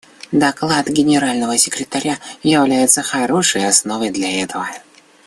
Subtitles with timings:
[0.31, 4.67] Доклад Генерального секретаря является хорошей основой для этого.